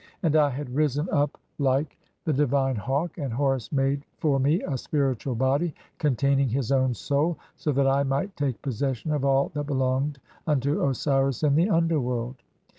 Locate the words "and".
0.23-0.35, 3.29-3.33